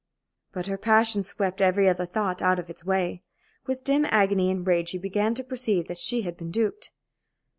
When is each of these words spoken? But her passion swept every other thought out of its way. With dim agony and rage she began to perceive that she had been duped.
But 0.51 0.65
her 0.65 0.79
passion 0.79 1.23
swept 1.23 1.61
every 1.61 1.87
other 1.87 2.07
thought 2.07 2.41
out 2.41 2.57
of 2.57 2.71
its 2.71 2.83
way. 2.83 3.21
With 3.67 3.83
dim 3.83 4.03
agony 4.09 4.49
and 4.49 4.65
rage 4.65 4.89
she 4.89 4.97
began 4.97 5.35
to 5.35 5.43
perceive 5.43 5.87
that 5.89 5.99
she 5.99 6.23
had 6.23 6.35
been 6.35 6.49
duped. 6.49 6.89